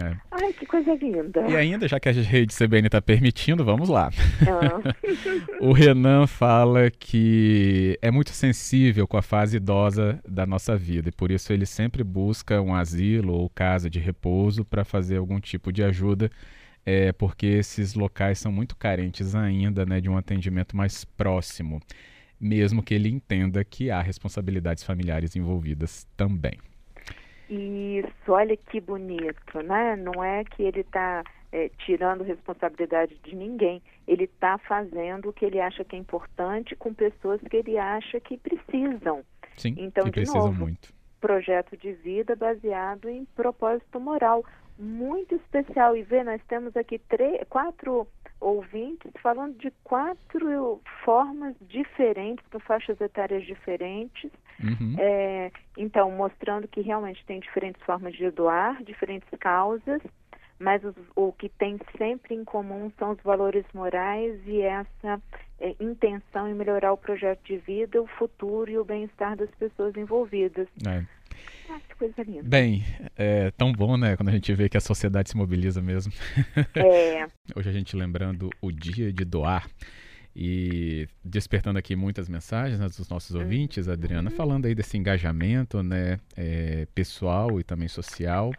É. 0.00 0.16
Ai, 0.30 0.52
que 0.52 0.64
coisa 0.64 0.94
linda. 0.94 1.44
E 1.48 1.56
ainda, 1.56 1.88
já 1.88 1.98
que 1.98 2.08
a 2.08 2.12
rede 2.12 2.54
CBN 2.54 2.86
está 2.86 3.02
permitindo, 3.02 3.64
vamos 3.64 3.88
lá. 3.88 4.10
Ah. 4.42 4.94
o 5.60 5.72
Renan 5.72 6.28
fala 6.28 6.88
que 6.88 7.98
é 8.00 8.12
muito 8.12 8.30
sensível 8.30 9.08
com 9.08 9.16
a 9.16 9.22
fase 9.22 9.56
idosa 9.56 10.20
da 10.24 10.46
nossa 10.46 10.76
vida 10.76 11.08
e 11.08 11.12
por 11.12 11.32
isso 11.32 11.52
ele 11.52 11.66
sempre 11.66 12.04
busca 12.04 12.62
um 12.62 12.72
asilo 12.72 13.32
ou 13.32 13.50
casa 13.50 13.90
de 13.90 13.98
repouso 13.98 14.64
para 14.64 14.84
fazer 14.84 15.16
algum 15.16 15.40
tipo 15.40 15.72
de 15.72 15.82
ajuda, 15.82 16.30
é, 16.86 17.10
porque 17.10 17.46
esses 17.46 17.94
locais 17.94 18.38
são 18.38 18.52
muito 18.52 18.76
carentes 18.76 19.34
ainda 19.34 19.84
né, 19.84 20.00
de 20.00 20.08
um 20.08 20.16
atendimento 20.16 20.76
mais 20.76 21.04
próximo, 21.04 21.82
mesmo 22.40 22.82
que 22.82 22.94
ele 22.94 23.08
entenda 23.08 23.62
que 23.64 23.90
há 23.90 24.00
responsabilidades 24.00 24.82
familiares 24.82 25.36
envolvidas 25.36 26.06
também. 26.16 26.58
Isso, 27.48 28.08
olha 28.32 28.56
que 28.56 28.80
bonito, 28.80 29.60
né? 29.62 29.96
Não 29.96 30.22
é 30.22 30.44
que 30.44 30.62
ele 30.62 30.80
está 30.80 31.24
é, 31.52 31.68
tirando 31.84 32.22
responsabilidade 32.22 33.18
de 33.24 33.34
ninguém, 33.34 33.82
ele 34.06 34.24
está 34.24 34.56
fazendo 34.58 35.28
o 35.28 35.32
que 35.32 35.44
ele 35.44 35.60
acha 35.60 35.84
que 35.84 35.96
é 35.96 35.98
importante 35.98 36.76
com 36.76 36.94
pessoas 36.94 37.40
que 37.40 37.56
ele 37.56 37.76
acha 37.76 38.20
que 38.20 38.36
precisam. 38.36 39.24
Sim, 39.56 39.74
então, 39.78 40.04
que 40.04 40.10
de 40.10 40.14
precisam 40.14 40.46
novo, 40.46 40.60
muito. 40.60 40.94
projeto 41.20 41.76
de 41.76 41.92
vida 41.92 42.36
baseado 42.36 43.08
em 43.08 43.24
propósito 43.24 43.98
moral, 43.98 44.44
muito 44.78 45.34
especial. 45.34 45.96
E 45.96 46.02
vê, 46.02 46.22
nós 46.22 46.40
temos 46.48 46.76
aqui 46.76 46.98
três, 47.08 47.42
quatro 47.48 48.06
ouvintes 48.40 49.10
falando 49.22 49.56
de 49.58 49.70
quatro 49.84 50.80
formas 51.04 51.54
diferentes, 51.60 52.44
com 52.50 52.58
faixas 52.60 53.00
etárias 53.00 53.44
diferentes. 53.44 54.30
Uhum. 54.62 54.94
É, 54.98 55.50
então, 55.76 56.10
mostrando 56.10 56.68
que 56.68 56.80
realmente 56.80 57.24
tem 57.26 57.40
diferentes 57.40 57.82
formas 57.82 58.14
de 58.14 58.30
doar, 58.30 58.82
diferentes 58.82 59.28
causas, 59.38 60.02
mas 60.58 60.84
os, 60.84 60.94
o 61.16 61.32
que 61.32 61.48
tem 61.48 61.78
sempre 61.96 62.34
em 62.34 62.44
comum 62.44 62.92
são 62.98 63.12
os 63.12 63.20
valores 63.22 63.64
morais 63.72 64.38
e 64.46 64.60
essa 64.60 65.20
é, 65.58 65.74
intenção 65.80 66.48
em 66.48 66.54
melhorar 66.54 66.92
o 66.92 66.98
projeto 66.98 67.42
de 67.44 67.56
vida, 67.56 68.00
o 68.00 68.06
futuro 68.06 68.70
e 68.70 68.78
o 68.78 68.84
bem-estar 68.84 69.36
das 69.36 69.50
pessoas 69.52 69.96
envolvidas. 69.96 70.68
É. 70.86 71.04
Ah, 71.68 71.80
que 71.88 71.94
coisa 71.94 72.22
linda. 72.22 72.42
Bem, 72.42 72.84
é 73.16 73.50
tão 73.52 73.72
bom, 73.72 73.96
né, 73.96 74.16
quando 74.16 74.28
a 74.28 74.32
gente 74.32 74.52
vê 74.54 74.68
que 74.68 74.76
a 74.76 74.80
sociedade 74.80 75.30
se 75.30 75.36
mobiliza 75.36 75.80
mesmo. 75.80 76.12
É. 76.74 77.26
Hoje 77.54 77.68
a 77.68 77.72
gente 77.72 77.94
lembrando 77.96 78.50
o 78.60 78.72
dia 78.72 79.12
de 79.12 79.24
doar 79.24 79.68
e 80.34 81.08
despertando 81.24 81.78
aqui 81.78 81.96
muitas 81.96 82.28
mensagens 82.28 82.78
né, 82.78 82.86
dos 82.86 83.08
nossos 83.08 83.34
uhum. 83.34 83.42
ouvintes, 83.42 83.88
Adriana, 83.88 84.30
falando 84.30 84.66
aí 84.66 84.74
desse 84.74 84.96
engajamento, 84.96 85.82
né, 85.82 86.20
é, 86.36 86.86
pessoal 86.94 87.58
e 87.60 87.64
também 87.64 87.88
social, 87.88 88.52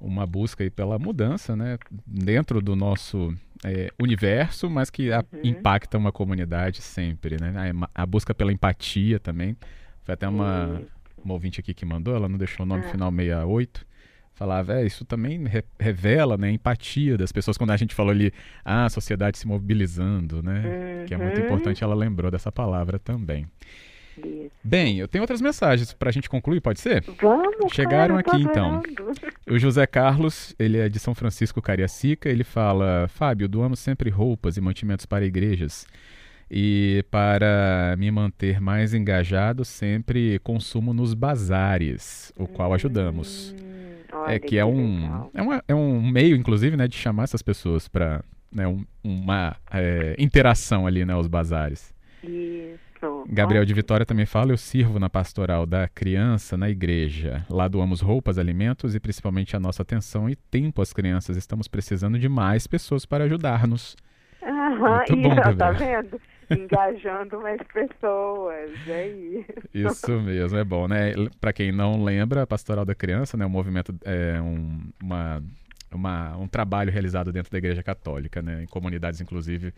uma 0.00 0.26
busca 0.26 0.62
aí 0.62 0.70
pela 0.70 0.98
mudança, 0.98 1.56
né, 1.56 1.78
dentro 2.06 2.60
do 2.60 2.76
nosso 2.76 3.34
é, 3.64 3.90
universo, 4.00 4.68
mas 4.68 4.90
que 4.90 5.10
a, 5.12 5.24
uhum. 5.32 5.40
impacta 5.42 5.98
uma 5.98 6.12
comunidade 6.12 6.82
sempre, 6.82 7.36
né, 7.40 7.52
a, 7.94 8.02
a, 8.02 8.06
busca 8.06 8.34
pela 8.34 8.52
empatia 8.52 9.18
também, 9.18 9.56
foi 10.02 10.14
até 10.14 10.28
uma, 10.28 10.66
uhum. 10.66 10.86
Uma 11.28 11.34
ouvinte 11.34 11.60
aqui 11.60 11.74
que 11.74 11.84
mandou, 11.84 12.16
ela 12.16 12.28
não 12.28 12.38
deixou 12.38 12.64
o 12.64 12.68
nome 12.68 12.84
ah. 12.86 12.90
final 12.90 13.12
68, 13.12 13.86
falava, 14.34 14.80
é, 14.80 14.86
isso 14.86 15.04
também 15.04 15.44
re 15.44 15.62
revela 15.78 16.36
né, 16.36 16.48
a 16.48 16.52
empatia 16.52 17.18
das 17.18 17.32
pessoas, 17.32 17.58
quando 17.58 17.70
a 17.70 17.76
gente 17.76 17.94
falou 17.94 18.12
ali, 18.12 18.32
ah, 18.64 18.86
a 18.86 18.88
sociedade 18.88 19.36
se 19.36 19.46
mobilizando, 19.46 20.42
né? 20.42 20.62
Uhum. 21.00 21.06
Que 21.06 21.14
é 21.14 21.16
muito 21.16 21.38
uhum. 21.38 21.44
importante, 21.44 21.84
ela 21.84 21.94
lembrou 21.94 22.30
dessa 22.30 22.50
palavra 22.50 22.98
também. 22.98 23.46
Isso. 24.18 24.50
Bem, 24.64 24.98
eu 24.98 25.06
tenho 25.06 25.22
outras 25.22 25.40
mensagens 25.40 25.92
para 25.92 26.08
a 26.08 26.12
gente 26.12 26.28
concluir, 26.28 26.60
pode 26.60 26.80
ser? 26.80 27.04
Vamos. 27.20 27.72
Chegaram 27.72 28.16
aqui 28.16 28.36
então. 28.36 28.82
O 29.48 29.58
José 29.58 29.86
Carlos, 29.86 30.54
ele 30.58 30.78
é 30.78 30.88
de 30.88 30.98
São 30.98 31.14
Francisco 31.14 31.62
Cariacica, 31.62 32.28
ele 32.28 32.44
fala: 32.44 33.06
Fábio, 33.08 33.48
doamos 33.48 33.78
sempre 33.78 34.10
roupas 34.10 34.56
e 34.56 34.60
mantimentos 34.60 35.06
para 35.06 35.24
igrejas. 35.24 35.86
E 36.50 37.04
para 37.10 37.94
me 37.98 38.10
manter 38.10 38.60
mais 38.60 38.94
engajado, 38.94 39.64
sempre 39.64 40.38
consumo 40.38 40.94
nos 40.94 41.12
bazares, 41.14 42.32
o 42.36 42.46
qual 42.46 42.72
ajudamos. 42.72 43.54
Hum. 43.60 43.78
É 44.26 44.38
que 44.38 44.56
é 44.56 44.64
um, 44.64 45.28
é, 45.34 45.42
uma, 45.42 45.64
é 45.68 45.74
um 45.74 46.02
meio, 46.02 46.34
inclusive, 46.34 46.76
né, 46.76 46.88
de 46.88 46.96
chamar 46.96 47.24
essas 47.24 47.42
pessoas 47.42 47.88
para 47.88 48.24
né, 48.50 48.66
um, 48.66 48.84
uma 49.04 49.56
é, 49.70 50.14
interação 50.18 50.86
ali, 50.86 51.04
né, 51.04 51.14
os 51.14 51.26
bazares. 51.26 51.94
Isso. 52.24 53.24
Gabriel 53.28 53.64
de 53.64 53.74
Vitória 53.74 54.04
também 54.04 54.26
fala: 54.26 54.52
eu 54.52 54.56
sirvo 54.56 54.98
na 54.98 55.08
pastoral 55.08 55.64
da 55.66 55.86
criança 55.86 56.56
na 56.56 56.68
igreja. 56.68 57.44
Lá 57.48 57.68
doamos 57.68 58.00
roupas, 58.00 58.38
alimentos 58.38 58.94
e 58.94 59.00
principalmente 59.00 59.54
a 59.54 59.60
nossa 59.60 59.82
atenção 59.82 60.28
e 60.28 60.34
tempo 60.34 60.82
às 60.82 60.92
crianças. 60.92 61.36
Estamos 61.36 61.68
precisando 61.68 62.18
de 62.18 62.28
mais 62.28 62.66
pessoas 62.66 63.06
para 63.06 63.24
ajudar-nos. 63.24 63.96
Aham, 64.42 64.96
Muito 64.96 65.16
bom, 65.16 65.34
Gabriel. 65.34 65.56
tá 65.56 65.70
vendo? 65.70 66.20
Engajando 66.50 67.40
mais 67.40 67.60
pessoas, 67.72 68.70
é 68.88 69.08
isso. 69.08 69.52
Isso 69.74 70.20
mesmo, 70.20 70.58
é 70.58 70.64
bom, 70.64 70.88
né? 70.88 71.12
Para 71.40 71.52
quem 71.52 71.72
não 71.72 72.02
lembra, 72.02 72.42
a 72.42 72.46
Pastoral 72.46 72.84
da 72.84 72.94
Criança, 72.94 73.36
né, 73.36 73.44
um 73.44 73.50
movimento, 73.50 73.94
é 74.04 74.40
um, 74.40 74.90
uma, 75.02 75.42
uma, 75.90 76.36
um 76.36 76.48
trabalho 76.48 76.90
realizado 76.90 77.32
dentro 77.32 77.50
da 77.50 77.58
Igreja 77.58 77.82
Católica, 77.82 78.40
né, 78.40 78.62
em 78.62 78.66
comunidades, 78.66 79.20
inclusive, 79.20 79.72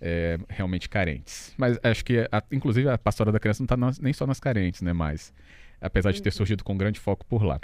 é, 0.00 0.38
realmente 0.48 0.88
carentes. 0.88 1.54
Mas 1.56 1.78
acho 1.82 2.04
que, 2.04 2.28
a, 2.30 2.42
inclusive, 2.50 2.88
a 2.88 2.98
Pastoral 2.98 3.32
da 3.32 3.40
Criança 3.40 3.62
não 3.62 3.88
está 3.88 4.02
nem 4.02 4.12
só 4.12 4.26
nas 4.26 4.40
carentes, 4.40 4.82
né, 4.82 4.92
mas 4.92 5.32
apesar 5.80 6.12
de 6.12 6.22
ter 6.22 6.30
surgido 6.30 6.62
com 6.62 6.76
grande 6.76 7.00
foco 7.00 7.24
por 7.26 7.42
lá. 7.42 7.58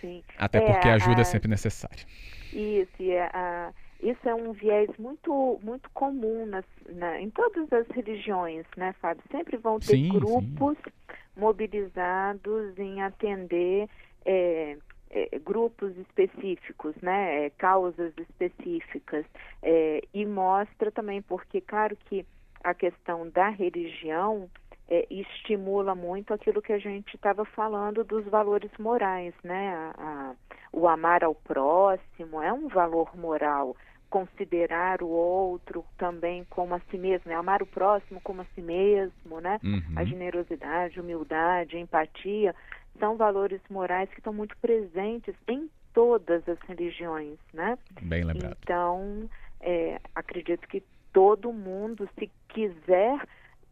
Sim. 0.00 0.22
Até 0.36 0.58
é, 0.58 0.60
porque 0.60 0.88
a 0.88 0.94
ajuda 0.94 1.18
a... 1.18 1.22
é 1.22 1.24
sempre 1.24 1.48
necessária. 1.48 2.04
Isso, 2.52 2.92
e 3.00 3.16
a, 3.16 3.72
isso 4.02 4.28
é 4.28 4.34
um 4.34 4.52
viés 4.52 4.90
muito, 4.98 5.60
muito 5.62 5.88
comum 5.90 6.44
nas, 6.44 6.64
na, 6.88 7.20
em 7.20 7.30
todas 7.30 7.72
as 7.72 7.86
religiões, 7.88 8.66
né, 8.76 8.92
Fábio? 9.00 9.22
Sempre 9.30 9.56
vão 9.56 9.78
ter 9.78 9.96
sim, 9.96 10.08
grupos 10.08 10.76
sim. 10.78 11.16
mobilizados 11.36 12.76
em 12.78 13.00
atender 13.00 13.88
é, 14.24 14.76
é, 15.10 15.38
grupos 15.38 15.96
específicos, 15.98 16.94
né, 17.00 17.46
é, 17.46 17.50
causas 17.50 18.12
específicas. 18.18 19.24
É, 19.62 20.02
e 20.12 20.26
mostra 20.26 20.90
também, 20.90 21.22
porque, 21.22 21.60
claro 21.60 21.96
que 22.06 22.26
a 22.64 22.74
questão 22.74 23.28
da 23.30 23.48
religião 23.48 24.50
é, 24.88 25.06
estimula 25.10 25.94
muito 25.94 26.34
aquilo 26.34 26.60
que 26.60 26.72
a 26.72 26.78
gente 26.78 27.14
estava 27.14 27.44
falando 27.44 28.04
dos 28.04 28.24
valores 28.26 28.70
morais, 28.78 29.34
né? 29.42 29.74
A, 29.74 29.94
a, 29.96 30.34
o 30.72 30.88
amar 30.88 31.22
ao 31.22 31.34
próximo 31.34 32.42
é 32.42 32.52
um 32.52 32.68
valor 32.68 33.16
moral 33.16 33.76
considerar 34.08 35.02
o 35.02 35.08
outro 35.08 35.84
também 35.96 36.44
como 36.50 36.74
a 36.74 36.80
si 36.90 36.98
mesmo, 36.98 37.30
né? 37.30 37.34
amar 37.34 37.62
o 37.62 37.66
próximo 37.66 38.20
como 38.20 38.42
a 38.42 38.46
si 38.54 38.60
mesmo, 38.60 39.40
né? 39.40 39.58
Uhum. 39.64 39.94
A 39.96 40.04
generosidade, 40.04 41.00
humildade, 41.00 41.78
empatia 41.78 42.54
são 42.98 43.16
valores 43.16 43.60
morais 43.70 44.10
que 44.10 44.18
estão 44.18 44.34
muito 44.34 44.54
presentes 44.58 45.34
em 45.48 45.70
todas 45.94 46.46
as 46.46 46.58
religiões, 46.68 47.38
né? 47.54 47.78
Bem 48.02 48.22
lembrado. 48.22 48.56
Então, 48.62 49.30
é, 49.60 49.98
acredito 50.14 50.68
que 50.68 50.82
todo 51.10 51.52
mundo, 51.52 52.08
se 52.18 52.30
quiser 52.48 53.18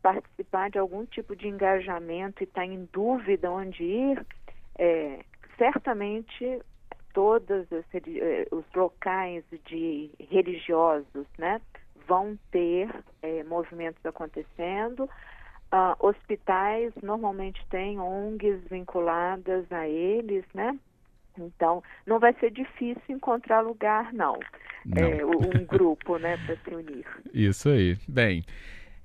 participar 0.02 0.70
de 0.70 0.78
algum 0.78 1.04
tipo 1.04 1.36
de 1.36 1.48
engajamento 1.48 2.42
e 2.42 2.44
está 2.44 2.64
em 2.64 2.88
dúvida 2.90 3.50
onde 3.50 3.82
ir, 3.82 4.26
é, 4.78 5.20
certamente 5.58 6.62
todos 7.12 7.66
eh, 7.72 8.46
os 8.50 8.64
locais 8.74 9.44
de 9.66 10.10
religiosos, 10.30 11.26
né, 11.38 11.60
vão 12.06 12.38
ter 12.50 12.88
é, 13.22 13.42
movimentos 13.44 14.04
acontecendo. 14.04 15.08
Uh, 15.72 15.94
hospitais 16.00 16.92
normalmente 17.00 17.64
têm 17.70 18.00
ONGs 18.00 18.60
vinculadas 18.68 19.70
a 19.70 19.86
eles, 19.86 20.44
né? 20.52 20.76
Então, 21.38 21.80
não 22.04 22.18
vai 22.18 22.34
ser 22.34 22.50
difícil 22.50 23.02
encontrar 23.08 23.60
lugar, 23.60 24.12
não. 24.12 24.38
não. 24.84 25.02
É, 25.06 25.24
um 25.24 25.64
grupo, 25.64 26.18
né, 26.18 26.36
para 26.44 26.56
se 26.56 26.74
unir. 26.74 27.06
Isso 27.32 27.68
aí. 27.68 27.96
Bem, 28.08 28.42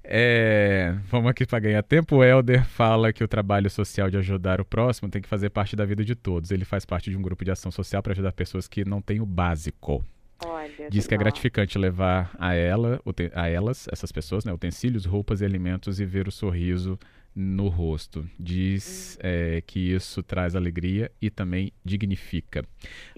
é, 0.07 0.95
vamos 1.09 1.29
aqui 1.29 1.45
para 1.45 1.59
ganhar 1.59 1.83
tempo. 1.83 2.17
O 2.17 2.23
Helder 2.23 2.65
fala 2.65 3.11
que 3.11 3.23
o 3.23 3.27
trabalho 3.27 3.69
social 3.69 4.09
de 4.09 4.17
ajudar 4.17 4.61
o 4.61 4.65
próximo 4.65 5.09
tem 5.09 5.21
que 5.21 5.27
fazer 5.27 5.49
parte 5.49 5.75
da 5.75 5.85
vida 5.85 6.03
de 6.03 6.15
todos. 6.15 6.51
Ele 6.51 6.65
faz 6.65 6.85
parte 6.85 7.09
de 7.09 7.17
um 7.17 7.21
grupo 7.21 7.43
de 7.43 7.51
ação 7.51 7.71
social 7.71 8.01
para 8.01 8.13
ajudar 8.13 8.31
pessoas 8.31 8.67
que 8.67 8.85
não 8.85 9.01
têm 9.01 9.19
o 9.19 9.25
básico. 9.25 10.03
Olha, 10.43 10.89
Diz 10.89 11.07
que 11.07 11.15
é 11.15 11.17
gratificante 11.17 11.77
levar 11.77 12.35
a 12.37 12.53
ela, 12.53 13.01
a 13.33 13.47
elas, 13.47 13.87
essas 13.91 14.11
pessoas, 14.11 14.43
né, 14.43 14.51
utensílios, 14.51 15.05
roupas 15.05 15.41
e 15.41 15.45
alimentos 15.45 15.99
e 15.99 16.05
ver 16.05 16.27
o 16.27 16.31
sorriso 16.31 16.99
no 17.35 17.67
rosto. 17.67 18.25
Diz 18.39 19.19
é, 19.21 19.61
que 19.61 19.93
isso 19.93 20.23
traz 20.23 20.55
alegria 20.55 21.11
e 21.21 21.29
também 21.29 21.71
dignifica. 21.83 22.63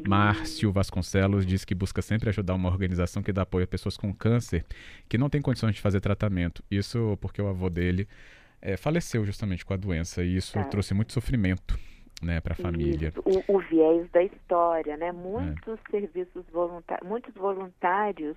Márcio 0.07 0.71
Vasconcelos 0.71 1.45
diz 1.45 1.63
que 1.63 1.75
busca 1.75 2.01
sempre 2.01 2.29
ajudar 2.29 2.55
uma 2.55 2.69
organização 2.69 3.21
que 3.21 3.31
dá 3.31 3.43
apoio 3.43 3.65
a 3.65 3.67
pessoas 3.67 3.95
com 3.95 4.11
câncer 4.13 4.65
que 5.07 5.17
não 5.17 5.29
têm 5.29 5.41
condições 5.41 5.75
de 5.75 5.81
fazer 5.81 6.01
tratamento. 6.01 6.63
Isso 6.71 7.17
porque 7.21 7.41
o 7.41 7.47
avô 7.47 7.69
dele 7.69 8.07
é, 8.59 8.75
faleceu 8.75 9.23
justamente 9.23 9.63
com 9.63 9.73
a 9.73 9.77
doença 9.77 10.23
e 10.23 10.35
isso 10.35 10.57
é. 10.57 10.63
trouxe 10.63 10.95
muito 10.95 11.13
sofrimento 11.13 11.77
né, 12.21 12.41
para 12.41 12.53
a 12.53 12.55
família. 12.55 13.13
O, 13.23 13.57
o, 13.57 13.59
viés 13.59 14.09
da 14.09 14.23
história, 14.23 14.97
né? 14.97 15.11
Muitos 15.11 15.79
é. 15.87 15.91
serviços 15.91 16.43
voluntários, 16.51 17.07
muitos 17.07 17.33
voluntários 17.35 18.35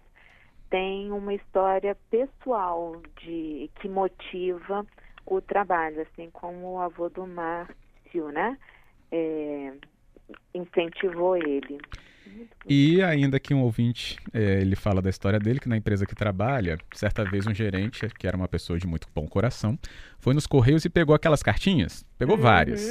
têm 0.69 1.11
uma 1.11 1.35
história 1.35 1.97
pessoal 2.11 3.01
de 3.23 3.71
que 3.81 3.89
motiva 3.89 4.87
o 5.27 5.41
trabalho, 5.41 6.03
assim 6.03 6.31
como 6.31 6.75
o 6.75 6.79
avô 6.79 7.09
do 7.09 7.27
Márcio, 7.27 8.31
né? 8.33 8.59
É, 9.13 9.73
incentivou 10.55 11.37
ele. 11.37 11.79
E 12.69 13.03
ainda 13.03 13.41
que 13.41 13.53
um 13.53 13.63
ouvinte, 13.63 14.17
é, 14.33 14.61
ele 14.61 14.77
fala 14.77 15.03
da 15.03 15.11
história 15.11 15.39
dele, 15.39 15.59
que 15.59 15.69
na 15.69 15.77
empresa 15.77 16.07
que 16.07 16.15
trabalha, 16.15 16.79
certa 16.95 17.25
vez 17.25 17.47
um 17.47 17.55
gerente, 17.55 18.07
que 18.19 18.27
era 18.27 18.37
uma 18.37 18.49
pessoa 18.49 18.79
de 18.79 18.87
muito 18.87 19.09
bom 19.15 19.27
coração, 19.27 19.79
foi 20.19 20.35
nos 20.35 20.47
Correios 20.47 20.85
e 20.85 20.91
pegou 20.91 21.15
aquelas 21.15 21.43
cartinhas, 21.43 22.05
pegou 22.17 22.37
uhum. 22.37 22.43
várias, 22.43 22.87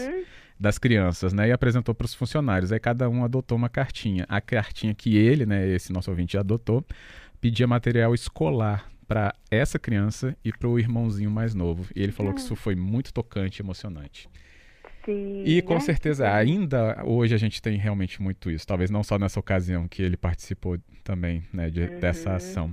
das 0.59 0.77
crianças, 0.77 1.31
né, 1.31 1.47
e 1.47 1.51
apresentou 1.51 1.95
para 1.95 2.05
os 2.05 2.13
funcionários. 2.13 2.71
Aí 2.71 2.79
cada 2.79 3.09
um 3.09 3.23
adotou 3.23 3.57
uma 3.57 3.69
cartinha. 3.69 4.25
A 4.27 4.41
cartinha 4.41 4.93
que 4.93 5.15
ele, 5.15 5.45
né, 5.45 5.67
esse 5.69 5.93
nosso 5.93 6.09
ouvinte 6.09 6.37
adotou, 6.37 6.85
pedia 7.39 7.65
material 7.65 8.13
escolar 8.13 8.89
para 9.09 9.33
essa 9.49 9.79
criança 9.79 10.37
e 10.45 10.53
para 10.53 10.67
o 10.67 10.77
irmãozinho 10.77 11.31
mais 11.31 11.55
novo. 11.55 11.91
E 11.95 12.03
ele 12.03 12.11
falou 12.11 12.31
que 12.31 12.41
isso 12.41 12.55
foi 12.55 12.75
muito 12.75 13.11
tocante 13.11 13.59
e 13.59 13.63
emocionante. 13.63 14.29
Sim, 15.03 15.43
e 15.43 15.63
com 15.63 15.73
né? 15.73 15.79
certeza, 15.79 16.31
ainda 16.31 17.01
hoje 17.03 17.33
a 17.33 17.37
gente 17.37 17.59
tem 17.59 17.75
realmente 17.75 18.21
muito 18.21 18.51
isso. 18.51 18.67
Talvez 18.67 18.91
não 18.91 19.03
só 19.03 19.17
nessa 19.17 19.39
ocasião 19.39 19.87
que 19.87 20.03
ele 20.03 20.15
participou 20.15 20.77
também 21.03 21.43
né, 21.51 21.71
de, 21.71 21.81
uhum. 21.81 21.99
dessa 21.99 22.35
ação. 22.35 22.71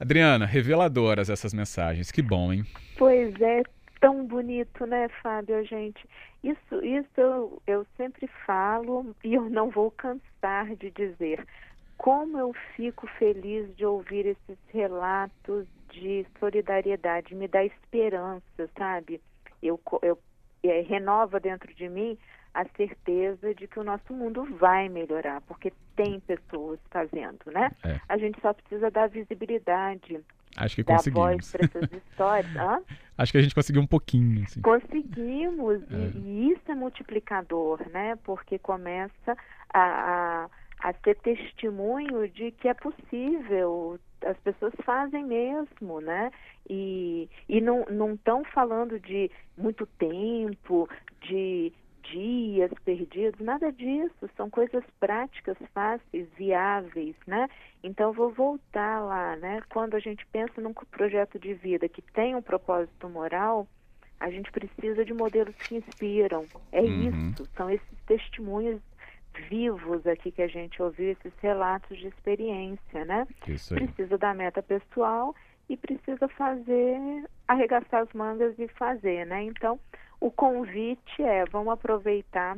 Adriana, 0.00 0.46
reveladoras 0.46 1.28
essas 1.28 1.52
mensagens. 1.52 2.10
Que 2.10 2.22
bom, 2.22 2.50
hein? 2.50 2.64
Pois 2.96 3.38
é, 3.38 3.62
tão 4.00 4.26
bonito, 4.26 4.86
né, 4.86 5.08
Fábio, 5.22 5.62
gente? 5.66 6.02
Isso, 6.42 6.82
isso 6.82 7.20
eu, 7.20 7.62
eu 7.66 7.86
sempre 7.98 8.26
falo 8.46 9.14
e 9.22 9.34
eu 9.34 9.50
não 9.50 9.68
vou 9.68 9.90
cansar 9.90 10.74
de 10.76 10.90
dizer 10.92 11.44
como 11.98 12.38
eu 12.38 12.54
fico 12.76 13.06
feliz 13.18 13.74
de 13.76 13.84
ouvir 13.84 14.24
esses 14.24 14.58
relatos 14.68 15.66
de 15.90 16.24
solidariedade, 16.38 17.34
me 17.34 17.48
dá 17.48 17.64
esperança, 17.64 18.70
sabe? 18.78 19.20
Eu, 19.60 19.80
eu 20.02 20.18
é, 20.62 20.80
renova 20.82 21.40
dentro 21.40 21.74
de 21.74 21.88
mim 21.88 22.16
a 22.54 22.64
certeza 22.76 23.54
de 23.54 23.66
que 23.66 23.78
o 23.78 23.84
nosso 23.84 24.12
mundo 24.12 24.44
vai 24.58 24.88
melhorar, 24.88 25.40
porque 25.42 25.72
tem 25.94 26.20
pessoas 26.20 26.78
fazendo, 26.90 27.50
né? 27.52 27.70
É. 27.84 28.00
A 28.08 28.16
gente 28.16 28.40
só 28.40 28.52
precisa 28.52 28.90
dar 28.90 29.08
visibilidade. 29.08 30.20
Acho 30.56 30.76
que 30.76 30.82
dar 30.82 30.96
conseguimos. 30.96 31.26
voz 31.26 31.52
para 31.52 31.64
essas 31.64 31.92
histórias. 31.92 32.54
Hã? 32.56 32.80
Acho 33.16 33.32
que 33.32 33.38
a 33.38 33.42
gente 33.42 33.54
conseguiu 33.54 33.82
um 33.82 33.86
pouquinho. 33.86 34.44
Assim. 34.44 34.60
Conseguimos, 34.60 35.82
é. 35.90 35.94
e, 35.94 36.18
e, 36.18 36.52
isso 36.52 36.70
é 36.70 36.74
multiplicador, 36.74 37.80
né? 37.90 38.16
Porque 38.24 38.58
começa 38.58 39.36
a, 39.72 40.44
a 40.44 40.50
a 40.88 40.94
ser 41.04 41.16
testemunho 41.16 42.26
de 42.28 42.50
que 42.50 42.66
é 42.66 42.72
possível, 42.72 44.00
as 44.24 44.38
pessoas 44.38 44.72
fazem 44.84 45.22
mesmo, 45.22 46.00
né? 46.00 46.30
E, 46.68 47.28
e 47.46 47.60
não 47.60 48.14
estão 48.14 48.42
falando 48.44 48.98
de 48.98 49.30
muito 49.56 49.84
tempo, 49.98 50.88
de 51.20 51.70
dias 52.10 52.70
perdidos, 52.86 53.38
nada 53.38 53.70
disso, 53.70 54.30
são 54.34 54.48
coisas 54.48 54.82
práticas, 54.98 55.58
fáceis, 55.74 56.26
viáveis, 56.38 57.14
né? 57.26 57.50
Então 57.82 58.14
vou 58.14 58.30
voltar 58.30 59.00
lá, 59.00 59.36
né? 59.36 59.60
Quando 59.68 59.94
a 59.94 60.00
gente 60.00 60.24
pensa 60.28 60.58
num 60.58 60.72
projeto 60.72 61.38
de 61.38 61.52
vida 61.52 61.86
que 61.86 62.00
tem 62.00 62.34
um 62.34 62.40
propósito 62.40 63.10
moral, 63.10 63.68
a 64.18 64.30
gente 64.30 64.50
precisa 64.50 65.04
de 65.04 65.12
modelos 65.12 65.54
que 65.56 65.76
inspiram. 65.76 66.46
É 66.72 66.80
uhum. 66.80 67.30
isso, 67.30 67.44
são 67.54 67.68
esses 67.68 67.98
testemunhos 68.06 68.80
vivos 69.48 70.06
aqui 70.06 70.30
que 70.30 70.42
a 70.42 70.48
gente 70.48 70.82
ouviu, 70.82 71.10
esses 71.12 71.32
relatos 71.40 71.98
de 71.98 72.08
experiência, 72.08 73.04
né? 73.04 73.26
Isso 73.46 73.74
aí. 73.74 73.86
Precisa 73.86 74.18
da 74.18 74.34
meta 74.34 74.62
pessoal 74.62 75.34
e 75.68 75.76
precisa 75.76 76.28
fazer, 76.28 77.24
arregaçar 77.46 78.02
as 78.02 78.12
mangas 78.12 78.58
e 78.58 78.68
fazer, 78.68 79.26
né? 79.26 79.42
Então, 79.44 79.78
o 80.20 80.30
convite 80.30 81.22
é, 81.22 81.44
vamos 81.46 81.72
aproveitar 81.72 82.56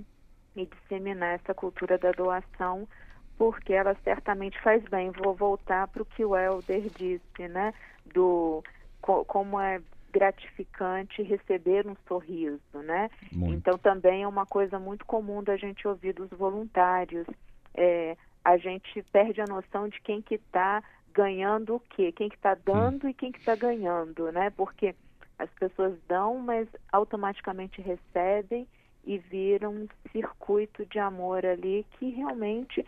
e 0.57 0.67
disseminar 0.67 1.35
essa 1.35 1.55
cultura 1.55 1.99
da 1.99 2.13
doação, 2.13 2.89
porque 3.37 3.73
ela 3.73 3.97
certamente 4.05 4.61
faz 4.61 4.83
bem. 4.85 5.11
Vou 5.11 5.35
voltar 5.35 5.89
para 5.89 6.03
o 6.03 6.07
que 6.07 6.25
o 6.25 6.37
Helder 6.37 6.83
disse, 6.97 7.49
né? 7.49 7.73
Do 8.07 8.63
co 9.01 9.25
como 9.25 9.61
é 9.61 9.81
gratificante 10.11 11.23
receber 11.23 11.87
um 11.87 11.97
sorriso, 12.07 12.61
né? 12.75 13.11
Muito. 13.33 13.57
Então 13.57 13.79
também 13.79 14.23
é 14.23 14.29
uma 14.29 14.47
coisa 14.47 14.79
muito 14.79 15.05
comum 15.05 15.43
da 15.43 15.57
gente 15.57 15.87
ouvir 15.87 16.13
dos 16.13 16.31
voluntários. 16.31 17.27
É, 17.75 18.17
a 18.45 18.57
gente 18.57 19.03
perde 19.13 19.41
a 19.41 19.47
noção 19.47 19.89
de 19.89 20.01
quem 20.01 20.21
que 20.21 20.35
está 20.35 20.83
ganhando 21.13 21.77
o 21.77 21.81
quê, 21.81 22.13
quem 22.13 22.29
que 22.29 22.37
está 22.37 22.55
dando 22.55 23.09
e 23.09 23.15
quem 23.15 23.33
que 23.33 23.39
está 23.39 23.55
ganhando, 23.55 24.31
né? 24.33 24.51
Porque 24.51 24.95
as 25.39 25.51
pessoas 25.51 25.95
dão, 26.07 26.39
mas 26.39 26.69
automaticamente 26.93 27.81
recebem 27.81 28.67
e 29.05 29.19
viram 29.19 29.73
um 29.73 29.89
circuito 30.13 30.85
de 30.87 30.99
amor 30.99 31.45
ali 31.47 31.87
que 31.99 32.11
realmente 32.11 32.85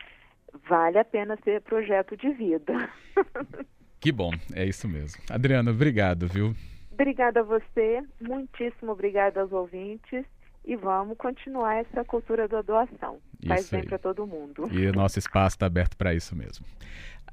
vale 0.68 0.98
a 0.98 1.04
pena 1.04 1.38
ser 1.42 1.62
projeto 1.62 2.16
de 2.16 2.30
vida. 2.30 2.72
Que 4.02 4.10
bom, 4.10 4.32
é 4.52 4.64
isso 4.64 4.88
mesmo. 4.88 5.22
Adriana, 5.30 5.70
obrigado, 5.70 6.26
viu? 6.26 6.56
Obrigada 7.02 7.40
a 7.40 7.42
você, 7.42 8.00
muitíssimo 8.20 8.92
obrigada 8.92 9.40
aos 9.40 9.50
ouvintes 9.50 10.24
e 10.64 10.76
vamos 10.76 11.18
continuar 11.18 11.74
essa 11.74 12.04
cultura 12.04 12.46
da 12.46 12.62
doação. 12.62 13.18
Isso 13.40 13.48
Faz 13.48 13.70
bem 13.70 13.84
para 13.84 13.98
todo 13.98 14.24
mundo. 14.24 14.68
E 14.70 14.86
o 14.86 14.92
nosso 14.92 15.18
espaço 15.18 15.56
está 15.56 15.66
aberto 15.66 15.96
para 15.96 16.14
isso 16.14 16.36
mesmo. 16.36 16.64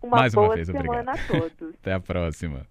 Uma 0.01 0.17
Mais 0.17 0.33
boa 0.33 0.47
uma 0.47 0.55
vez, 0.55 0.65
semana 0.65 1.11
obrigado. 1.11 1.19
a 1.19 1.39
todos. 1.39 1.75
Até 1.79 1.93
a 1.93 1.99
próxima. 1.99 2.65